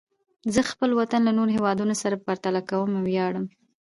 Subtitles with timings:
[0.53, 3.45] زه خپل وطن له نورو هېوادونو سره پرتله کوم او ویاړم.